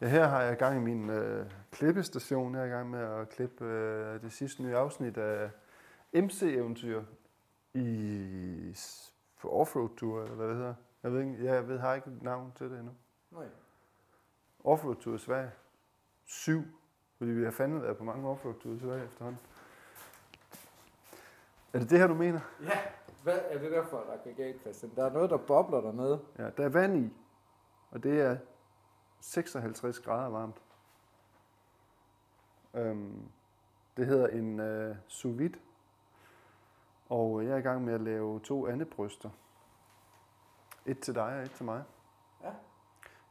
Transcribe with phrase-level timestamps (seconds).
[0.00, 2.54] Ja, her har jeg gang i min øh, klippestation.
[2.54, 5.50] Jeg er i gang med at klippe øh, det sidste nye afsnit af
[6.14, 7.02] MC-eventyr
[7.74, 8.76] i
[9.40, 10.74] på offroad tour, eller hvad det hedder.
[11.02, 12.92] Jeg ved, ikke, jeg ved, har ikke et navn til det endnu.
[13.30, 13.46] Nej.
[14.64, 15.50] Offroad tour i Sverige.
[16.26, 16.62] Syv.
[17.18, 19.40] Fordi vi har fandme været på mange offroad tour i Sverige efterhånden.
[21.72, 22.40] Er det det her, du mener?
[22.62, 22.78] Ja,
[23.22, 24.92] hvad er det der for et aggregat, Christian?
[24.96, 26.20] Der er noget, der bobler dernede.
[26.38, 27.12] Ja, der er vand i,
[27.90, 28.36] og det er
[29.20, 30.62] 56 grader varmt.
[32.74, 33.22] Øhm,
[33.96, 35.58] det hedder en øh, sous vide,
[37.08, 39.30] og jeg er i gang med at lave to andebryster.
[40.86, 41.84] Et til dig og et til mig.
[42.42, 42.50] Ja.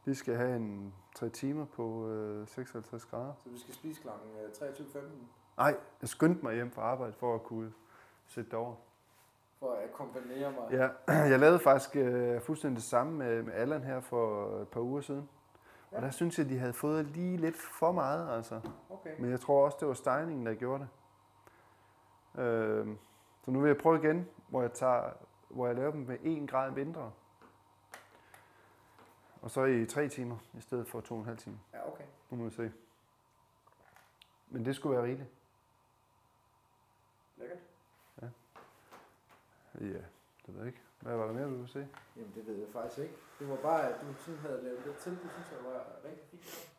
[0.04, 3.32] Vi skal have en 3 timer på øh, 56 grader.
[3.44, 4.08] Så vi skal spise kl.
[4.08, 4.98] 23.15
[5.56, 7.72] Nej, jeg skyndte mig hjem fra arbejde for at kunne
[8.26, 8.74] sætte det over.
[9.58, 10.70] for at akkompagnere mig.
[10.70, 14.80] Ja, jeg lavede faktisk øh, fuldstændig det samme med, med Allan her for et par
[14.80, 15.28] uger siden.
[15.92, 15.96] Ja.
[15.96, 16.06] Og Ja.
[16.06, 18.60] der synes jeg, de havde fået lige lidt for meget, altså.
[18.90, 19.20] Okay.
[19.20, 20.88] Men jeg tror også, det var stejningen, der gjorde
[22.34, 22.40] det.
[22.42, 22.96] Øh,
[23.44, 25.10] så nu vil jeg prøve igen, hvor jeg, tager,
[25.48, 27.12] hvor jeg laver dem med 1 grad mindre.
[29.42, 31.58] Og så i 3 timer, i stedet for 2,5 timer.
[31.72, 32.04] Ja, okay.
[32.30, 32.72] Nu må vi se.
[34.48, 35.28] Men det skulle være rigeligt.
[37.36, 37.58] Lækkert.
[38.22, 38.26] Ja,
[39.80, 40.02] det
[40.46, 40.80] ved jeg ikke.
[41.00, 41.88] Hvad var der mere, du ville se?
[42.16, 43.14] Jamen, det ved jeg faktisk ikke.
[43.38, 45.12] Det var bare, at du sådan havde lavet det til.
[45.12, 46.70] Det synes jeg var rigtig fint.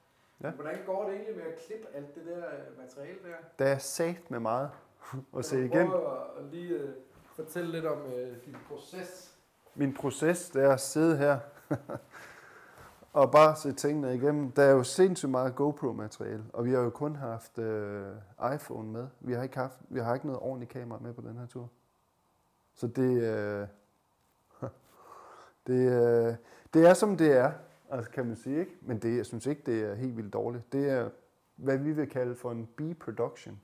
[0.41, 0.47] Ja.
[0.47, 3.35] Men Hvordan går det egentlig med at klippe alt det der øh, materiale der?
[3.59, 4.69] Der er sagt med meget
[5.37, 5.87] at se igennem.
[5.87, 6.89] prøve at, at lige uh,
[7.25, 9.37] fortælle lidt om uh, din proces?
[9.75, 11.39] Min proces, det er at sidde her
[13.13, 14.51] og bare se tingene igennem.
[14.51, 18.15] Der er jo sindssygt meget GoPro-materiale, og vi har jo kun haft øh,
[18.55, 19.07] iPhone med.
[19.19, 21.69] Vi har, ikke haft, vi har ikke noget ordentligt kamera med på den her tur.
[22.73, 23.67] Så det, øh,
[25.67, 26.35] det, øh,
[26.73, 27.51] det er som det er,
[27.89, 28.77] altså kan man sige, ikke?
[28.81, 30.73] Men det, jeg synes ikke, det er helt vildt dårligt.
[30.73, 31.09] Det er,
[31.55, 33.61] hvad vi vil kalde for en B-production.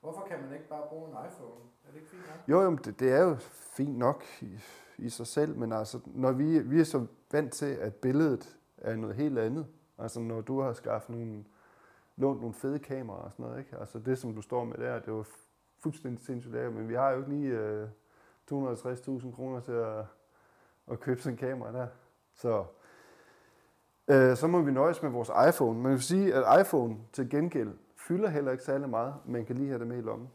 [0.00, 1.60] Hvorfor kan man ikke bare bruge en iPhone?
[1.86, 2.48] Er det ikke fint nok?
[2.48, 3.36] Jo, jo, det, det er jo
[3.76, 4.58] fint nok i,
[4.98, 8.96] i sig selv, men altså, når vi, vi er så vant til, at billedet er
[8.96, 9.66] noget helt andet.
[9.98, 11.44] Altså, når du har skaffet nogle,
[12.16, 13.76] lånt nogle fede kameraer og sådan noget, ikke?
[13.78, 15.24] Altså, det, som du står med der, det er jo
[15.78, 17.88] fuldstændig sindssygt lækkert, men vi har jo ikke lige øh,
[18.52, 20.04] 250.000 kroner til at,
[20.90, 21.86] at købe sådan en kamera der.
[22.34, 22.64] Så,
[24.08, 25.80] øh, så må vi nøjes med vores iPhone.
[25.80, 29.14] Man kan sige, at iPhone til gengæld fylder heller ikke særlig meget.
[29.26, 30.30] Man kan lige have det med i lommen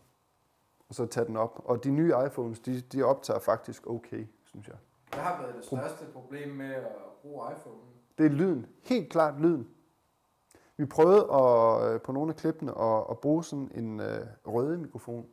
[0.89, 1.61] og så tage den op.
[1.65, 4.75] Og de nye iPhones, de, de optager faktisk okay, synes jeg.
[5.13, 6.87] Hvad har været det største problem med at
[7.21, 7.77] bruge iPhone?
[8.17, 8.65] Det er lyden.
[8.81, 9.67] Helt klart lyden.
[10.77, 14.77] Vi prøvede at, øh, på nogle af klippene at, at bruge sådan en øh, røde
[14.77, 15.27] mikrofon.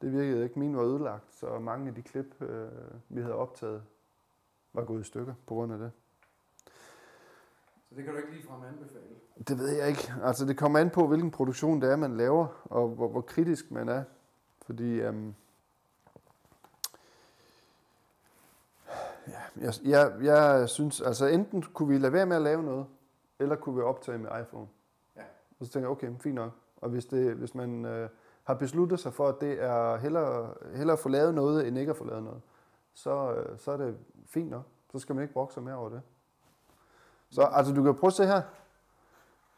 [0.00, 0.58] Det virkede ikke.
[0.58, 2.68] Min var ødelagt, så mange af de klip, øh,
[3.08, 3.82] vi havde optaget,
[4.72, 5.90] var gået i stykker på grund af det.
[7.88, 9.04] Så det kan du ikke ligefrem anbefale.
[9.48, 10.14] Det ved jeg ikke.
[10.22, 13.70] Altså, det kommer an på, hvilken produktion det er, man laver, og hvor, hvor kritisk
[13.70, 14.04] man er.
[14.62, 15.34] Fordi, øhm,
[19.28, 22.86] ja, jeg, jeg, jeg synes, altså enten kunne vi lade være med at lave noget,
[23.38, 24.68] eller kunne vi optage med iPhone.
[25.16, 25.22] Ja.
[25.60, 26.52] Og så tænker jeg, okay, fint nok.
[26.76, 28.08] Og hvis, det, hvis man øh,
[28.48, 31.90] har besluttet sig for, at det er hellere, hellere at få lavet noget, end ikke
[31.90, 32.42] at få lavet noget,
[32.94, 34.64] så, øh, så er det fint nok.
[34.92, 36.02] Så skal man ikke brokse sig mere over det.
[37.30, 38.42] Så altså, du kan prøve at se her.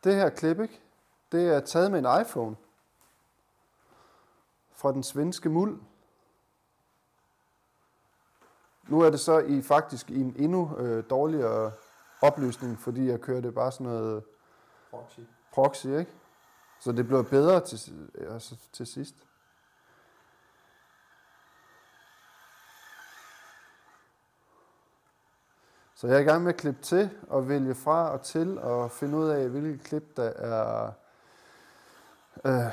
[0.04, 0.80] Det her klip, ikke?
[1.32, 2.56] Det er taget med en iPhone.
[4.72, 5.80] Fra den svenske muld.
[8.88, 11.72] Nu er det så i faktisk i en endnu øh, dårligere
[12.22, 14.24] opløsning, fordi jeg kørte bare sådan noget
[14.90, 15.20] Proxy.
[15.52, 16.19] proxy, ikke?
[16.80, 19.14] Så det blev bedre til, altså, til sidst.
[25.94, 28.90] Så jeg er i gang med at klippe til og vælge fra og til og
[28.90, 30.92] finde ud af, hvilke klip, der er,
[32.44, 32.72] øh,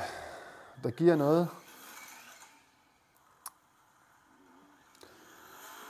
[0.82, 1.48] der giver noget.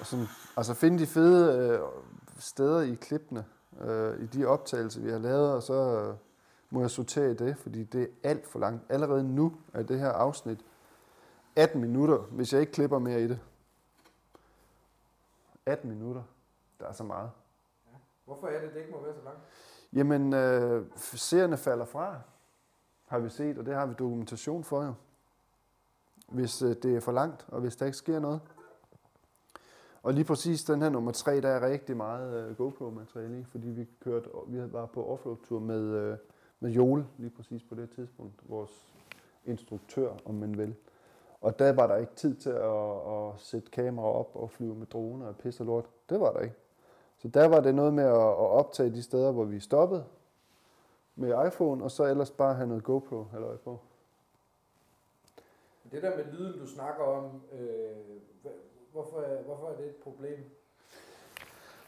[0.00, 0.26] Og sådan,
[0.56, 1.80] altså finde de fede øh,
[2.38, 3.44] steder i klippene,
[3.80, 6.27] øh, i de optagelser, vi har lavet, og så øh,
[6.70, 8.84] må jeg sortere i det, fordi det er alt for langt.
[8.88, 10.64] Allerede nu er det her afsnit
[11.56, 13.40] 18 minutter, hvis jeg ikke klipper mere i det.
[15.66, 16.22] 18 minutter.
[16.80, 17.30] Der er så meget.
[18.24, 19.40] Hvorfor er det, det ikke må være så langt?
[19.92, 22.20] Jamen, øh, seerne falder fra,
[23.06, 24.94] har vi set, og det har vi dokumentation for jo.
[26.28, 28.40] Hvis øh, det er for langt, og hvis der ikke sker noget.
[30.02, 33.68] Og lige præcis den her nummer 3, der er rigtig meget øh, GoPro-materiale i, fordi
[33.68, 36.18] vi kørte, vi var på offroad-tur med, øh,
[36.60, 38.94] med Jole lige præcis på det tidspunkt, vores
[39.44, 40.74] instruktør, om man vil.
[41.40, 44.86] Og der var der ikke tid til at, at sætte kamera op og flyve med
[44.86, 45.84] droner og pisse og lort.
[46.10, 46.54] Det var der ikke.
[47.18, 50.04] Så der var det noget med at, at optage de steder, hvor vi stoppede,
[51.16, 53.80] med iPhone, og så ellers bare have noget GoPro eller på.
[55.90, 57.96] Det der med lyden, du snakker om, øh,
[58.92, 60.38] hvorfor, hvorfor er det et problem?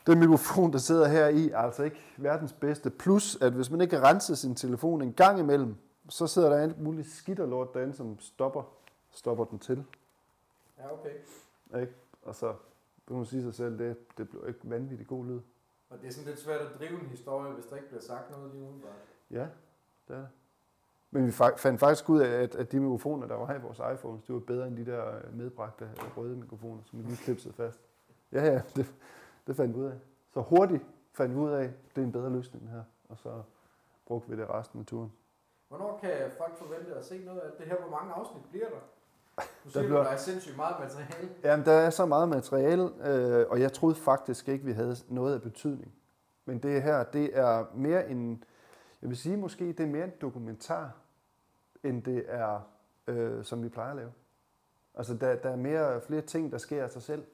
[0.06, 2.90] Den mikrofon, der sidder her i, er altså ikke verdens bedste.
[2.90, 5.76] Plus, at hvis man ikke kan rense sin telefon en gang imellem,
[6.08, 8.62] så sidder der alt muligt skidt og lort derinde, som stopper,
[9.10, 9.84] stopper den til.
[10.78, 11.80] Ja, okay.
[11.80, 11.94] Ikke?
[12.22, 12.54] Og så
[13.08, 15.40] kan man sige sig selv, det, det bliver ikke vanvittigt god lyd.
[15.90, 18.30] Og det er sådan lidt svært at drive en historie, hvis der ikke bliver sagt
[18.30, 18.92] noget lige umiddelbart.
[19.30, 19.46] Ja,
[20.08, 20.28] det er det.
[21.10, 23.62] Men vi fa- fandt faktisk ud af, at, at de mikrofoner, der var her i
[23.62, 27.04] vores iPhones, de var bedre end de der øh, medbragte øh, røde mikrofoner, som vi
[27.04, 27.80] lige klipsede fast.
[28.32, 28.94] Ja, ja, det,
[29.50, 29.98] det fandt vi ud af.
[30.34, 30.82] Så hurtigt
[31.12, 32.82] fandt vi ud af, at det er en bedre løsning her.
[33.08, 33.42] Og så
[34.06, 35.12] brugte vi det resten af turen.
[35.68, 37.76] Hvornår kan folk forvente at se noget af det her?
[37.76, 38.76] Hvor mange afsnit bliver der?
[39.64, 40.02] Du siger, bliver- bliver...
[40.02, 41.34] der er sindssygt meget materiale.
[41.44, 45.34] Jamen, der er så meget materiale, øh, og jeg troede faktisk ikke, vi havde noget
[45.34, 45.94] af betydning.
[46.44, 48.44] Men det her, det er mere en,
[49.02, 50.92] jeg vil sige måske, det er mere en dokumentar,
[51.82, 52.60] end det er,
[53.06, 54.12] øh, som vi plejer at lave.
[54.94, 57.24] Altså, der, der er mere, flere ting, der sker af sig selv.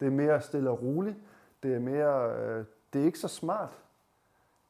[0.00, 1.16] Det er mere stille og roligt.
[1.62, 3.78] Det er mere, øh, det er ikke så smart.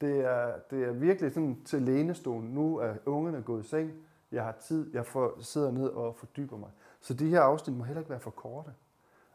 [0.00, 2.50] Det er, det er virkelig sådan til lænestolen.
[2.50, 3.92] Nu er ungerne gået i seng.
[4.32, 4.94] Jeg har tid.
[4.94, 6.70] Jeg får, sidder ned og fordyber mig.
[7.00, 8.70] Så de her afsnit må heller ikke være for korte.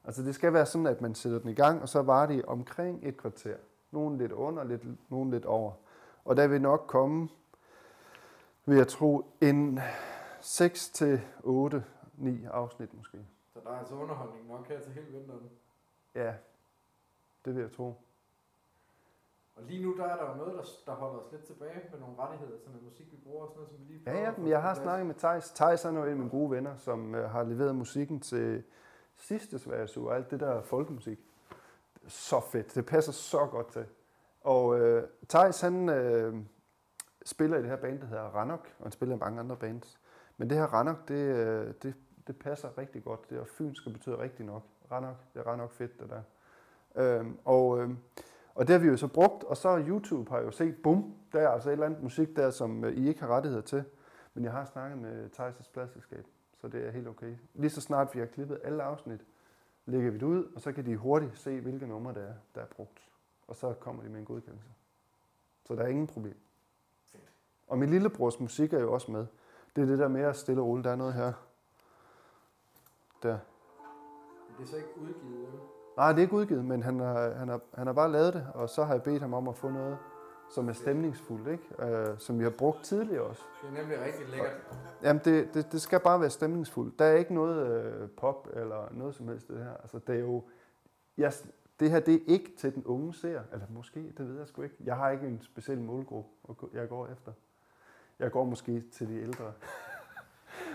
[0.03, 2.45] Altså det skal være sådan, at man sætter den i gang, og så var det
[2.45, 3.55] omkring et kvarter.
[3.91, 5.71] Nogle lidt under, lidt, nogle lidt over.
[6.25, 7.29] Og der vil nok komme,
[8.65, 9.79] vil jeg tro, en
[10.41, 11.83] 6 til 8,
[12.17, 13.17] 9 afsnit måske.
[13.53, 15.49] Så der er altså underholdning nok her til hele vinteren.
[16.15, 16.33] Ja,
[17.45, 17.93] det vil jeg tro.
[19.55, 21.99] Og lige nu der er der jo noget, der, der holder os lidt tilbage med
[21.99, 24.33] nogle rettigheder til noget musik, vi bruger og sådan noget, som vi lige Ja, ja,
[24.37, 24.83] men jeg har plads.
[24.83, 25.51] snakket med Thijs.
[25.51, 28.63] Thijs er jo en af mine gode venner, som øh, har leveret musikken til
[29.15, 31.19] sidste Sveriges og alt det der folkemusik.
[32.07, 32.75] Så fedt.
[32.75, 33.85] Det passer så godt til.
[34.41, 36.35] Og øh, Thijs, han øh,
[37.25, 39.99] spiller i det her band, der hedder Ranok, og han spiller i mange andre bands.
[40.37, 41.95] Men det her Ranok, det, øh, det,
[42.27, 43.29] det passer rigtig godt.
[43.29, 44.63] Det er fynsk og betyder rigtig nok.
[44.91, 46.21] Ranok, det er Ranok fedt, det der.
[46.95, 47.97] Øhm, og, øhm,
[48.55, 51.39] og det har vi jo så brugt, og så YouTube har jo set, bum, der
[51.39, 53.83] er altså et eller andet musik der, som øh, I ikke har rettigheder til.
[54.33, 56.25] Men jeg har snakket med Thijs' pladselskab,
[56.61, 57.35] så det er helt okay.
[57.53, 59.25] Lige så snart vi har klippet alle afsnit,
[59.85, 62.61] lægger vi det ud, og så kan de hurtigt se, hvilke numre der er, der
[62.61, 63.09] er brugt.
[63.47, 64.69] Og så kommer de med en godkendelse.
[65.65, 66.37] Så der er ingen problem.
[67.67, 69.25] Og min lillebrors musik er jo også med.
[69.75, 70.85] Det er det der med at stille og roligt.
[70.85, 71.33] Der er noget her.
[73.23, 73.37] Der.
[74.57, 75.72] Det er så ikke udgivet, eller?
[75.97, 78.47] Nej, det er ikke udgivet, men han har, han, har, han har bare lavet det,
[78.53, 79.97] og så har jeg bedt ham om at få noget,
[80.49, 81.91] som er stemningsfuldt, ikke?
[81.93, 83.41] Øh, som vi har brugt tidligere også.
[83.61, 84.51] Det er nemlig rigtig lækkert.
[85.03, 86.99] Jamen, det, det, det skal bare være stemningsfuldt.
[86.99, 89.73] Der er ikke noget øh, pop eller noget som helst det her.
[89.81, 90.43] Altså, det er jo...
[91.17, 91.33] Jeg,
[91.79, 93.41] det her, det er ikke til den unge seer.
[93.53, 94.75] Eller måske, det ved jeg sgu ikke.
[94.83, 96.29] Jeg har ikke en speciel målgruppe,
[96.73, 97.31] jeg går efter.
[98.19, 99.53] Jeg går måske til de ældre.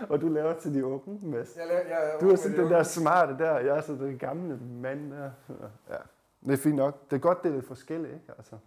[0.09, 1.57] Og du laver til de unge, Mads.
[1.57, 4.57] Jeg, laver, jeg, Du er sådan den der smarte der, jeg er så den gamle
[4.57, 5.31] mand der.
[5.89, 5.97] Ja,
[6.45, 7.09] det er fint nok.
[7.09, 8.33] Det er godt, det er lidt forskelligt, ikke?
[8.37, 8.57] Altså,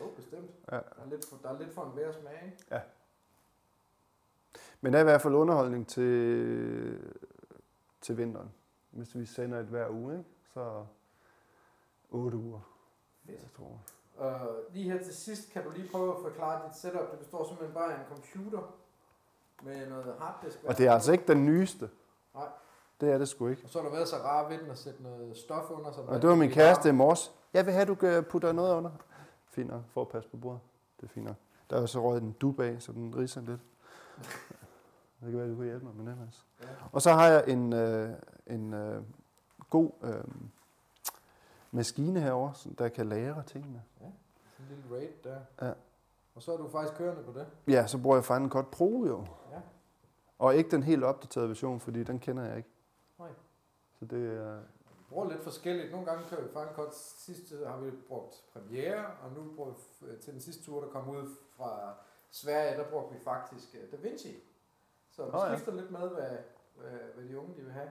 [0.00, 0.50] Jo, bestemt.
[0.72, 0.76] Ja.
[0.76, 2.80] Der, er lidt for, der er lidt for en værre smag, ikke?
[4.80, 7.12] men der er i hvert fald underholdning til,
[8.00, 8.50] til vinteren.
[8.90, 10.30] Hvis vi sender et hver uge, ikke?
[10.54, 10.84] så
[12.10, 12.60] 8 uger.
[13.26, 13.40] Fedt.
[13.40, 13.80] Jeg tror.
[14.16, 17.10] Og lige her til sidst kan du lige prøve at forklare dit setup.
[17.10, 18.74] Det består simpelthen bare af en computer
[19.62, 20.58] med noget harddisk.
[20.64, 21.90] Og det er altså ikke den nyeste.
[22.34, 22.46] Nej.
[23.00, 23.62] Det er det sgu ikke.
[23.64, 25.92] Og så har du været så rar ved den at sætte noget stof under.
[25.92, 27.32] Så Og det var min kæreste i morges.
[27.54, 28.90] Jeg vil have, at du øh, putter noget under.
[29.46, 30.60] Fint nok, for at passe på bordet.
[31.00, 31.36] Det er fint nok.
[31.70, 33.60] Der er så røget en dub af, så den riser lidt.
[35.20, 36.46] Det kan være, du kan hjælpe mig med det, Mads.
[36.62, 36.66] Ja.
[36.92, 38.10] Og så har jeg en, øh,
[38.46, 39.02] en øh,
[39.70, 40.24] god øh,
[41.70, 43.82] maskine herover, der kan lære tingene.
[43.98, 44.12] Sådan
[44.58, 45.66] en lille raid der.
[45.66, 45.72] Ja.
[46.34, 47.46] Og så er du faktisk kørende på det.
[47.68, 49.26] Ja, så bruger jeg Final Cut Pro jo.
[49.52, 49.60] Ja.
[50.38, 52.68] Og ikke den helt opdaterede version, fordi den kender jeg ikke.
[53.18, 53.28] Nej.
[53.98, 54.56] Så det er...
[54.88, 55.90] Vi bruger lidt forskelligt.
[55.90, 56.94] Nogle gange kører vi Final Cut.
[56.96, 60.88] Sidste har vi brugt Premiere, og nu bruger vi f- til den sidste tur, der
[60.88, 61.94] kom ud fra
[62.30, 64.36] Sverige, der brugte vi faktisk øh, DaVinci.
[65.10, 65.54] Så vi Nå ja.
[65.56, 66.30] skifter lidt med, hvad,
[66.76, 67.88] hvad, hvad de unge de vil have.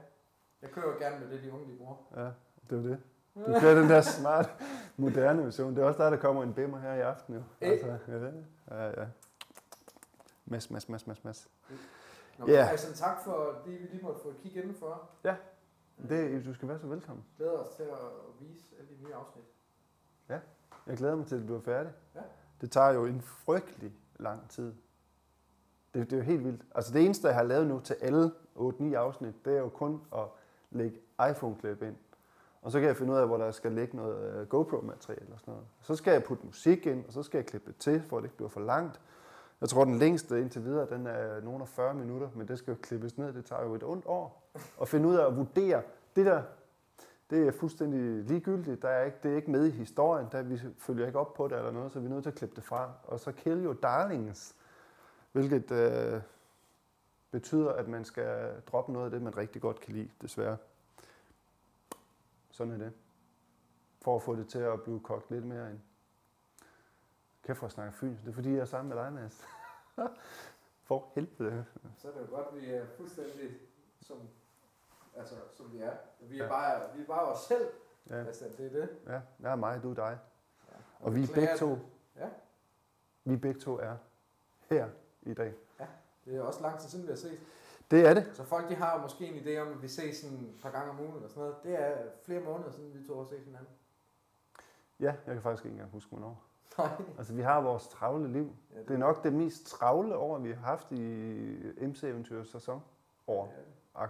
[0.62, 1.96] Jeg kører jo gerne med det, de unge de bruger.
[2.16, 2.30] Ja,
[2.70, 3.00] det er det.
[3.36, 4.50] Du kører den der smart,
[4.98, 5.76] moderne version.
[5.76, 7.42] Det er også der, der kommer en bimmer her i aften jo.
[7.62, 8.26] Altså, ja,
[8.86, 9.08] ja, ja.
[10.46, 11.50] Mas, mas, mas, mas, mas.
[12.38, 12.68] Nå, Ja.
[12.72, 15.10] altså, tak for det, vi lige måtte få et kig indenfor.
[16.10, 17.26] Det, du skal være så velkommen.
[17.38, 17.98] Glæder os til at
[18.40, 19.46] vise alle de nye afsnit.
[20.88, 21.92] Jeg glæder mig til, at du er færdig.
[22.16, 22.20] Ja.
[22.62, 24.74] Det tager jo en frygtelig lang tid.
[25.94, 26.62] Det, det er jo helt vildt.
[26.76, 30.02] Altså det eneste, jeg har lavet nu til alle 8-9 afsnit, det er jo kun
[30.16, 30.24] at
[30.72, 31.96] lægge iPhone-klip ind.
[32.62, 35.40] Og så kan jeg finde ud af, hvor der skal ligge noget øh, GoPro-materiale og
[35.40, 35.68] sådan noget.
[35.82, 38.22] Så skal jeg putte musik ind, og så skal jeg klippe det til, for at
[38.24, 39.02] det ikke bliver for langt.
[39.62, 42.72] Jeg tror, den længste indtil videre, den er nogen af 40 minutter, men det skal
[42.72, 43.34] jo klippes ned.
[43.34, 44.52] Det tager jo et ondt år
[44.82, 45.82] at finde ud af at vurdere.
[46.16, 46.44] Det der,
[47.30, 48.82] det er fuldstændig ligegyldigt.
[48.82, 50.28] Der er ikke, det er ikke med i historien.
[50.32, 52.36] Der, vi følger ikke op på det eller noget, så vi er nødt til at
[52.36, 52.92] klippe det fra.
[53.04, 54.56] Og så kill jo darlings,
[55.32, 56.22] hvilket øh,
[57.32, 60.58] betyder, at man skal droppe noget af det, man rigtig godt kan lide, desværre.
[62.52, 62.94] Sådan er det.
[64.02, 65.80] For at få det til at blive kogt lidt mere ind.
[67.44, 68.18] Kæft for at snakke fyn.
[68.24, 69.46] Det er fordi, jeg er sammen med dig, Mads.
[70.88, 71.66] for helvede.
[71.98, 73.52] Så er det jo godt, at vi er fuldstændig
[74.02, 74.18] som,
[75.18, 75.94] altså, som vi er.
[76.20, 76.50] Vi er, Ja.
[76.50, 77.70] bare, vi er bare os selv.
[78.10, 78.90] Ja, Altså, det er det.
[79.08, 80.20] ja, jeg er mig, du er dig.
[80.72, 80.76] Ja.
[81.00, 81.78] Og vi er begge to.
[82.16, 82.30] Ja,
[83.24, 83.98] vi begge to er
[84.70, 84.90] her
[85.22, 85.54] i dag.
[86.26, 87.40] det er også lang tid siden, vi har set.
[87.92, 88.30] Det er det.
[88.34, 90.72] Så folk de har jo måske en idé om, at vi ses sådan et par
[90.72, 91.56] gange om ugen eller sådan noget.
[91.64, 93.70] Det er flere måneder siden, vi to har set hinanden.
[95.00, 96.44] Ja, jeg kan faktisk ikke engang huske, hvornår.
[96.78, 96.90] Nej.
[97.18, 98.56] Altså, vi har vores travle liv.
[98.74, 102.84] Ja, Det er nok det mest travle år, vi har haft i MC-eventyrets sæson.
[103.28, 103.54] År.
[104.00, 104.06] Ja.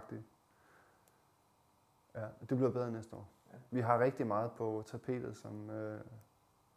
[2.14, 3.28] Ja, det bliver bedre næste år.
[3.52, 3.58] Ja.
[3.70, 6.00] Vi har rigtig meget på tapetet, som øh,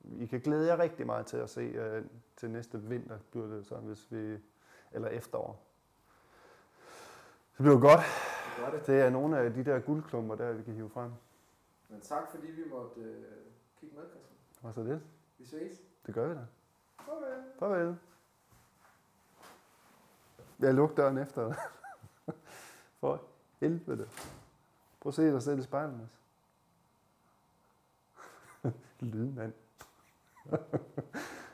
[0.03, 2.05] I kan glæde jer rigtig meget til at se øh,
[2.37, 4.37] til næste vinter, bliver det så, hvis vi,
[4.91, 5.65] eller efterår.
[7.57, 7.99] Det bliver godt.
[8.71, 8.87] det det.
[8.87, 11.11] Det er nogle af de der guldklumper, der vi kan hive frem.
[11.89, 13.23] Men tak, fordi vi måtte øh,
[13.79, 14.37] kigge med, Christian.
[14.61, 15.01] Og så det.
[15.37, 15.81] Vi ses.
[16.05, 16.45] Det gør vi da.
[16.99, 17.43] Farvel.
[17.59, 17.97] Farvel.
[20.59, 21.57] Jeg lukker døren efter dig.
[22.99, 23.21] For
[23.59, 24.09] helvede.
[24.99, 26.19] Prøv at se dig selv i spejlet, Mads.
[29.13, 29.53] Lydmand.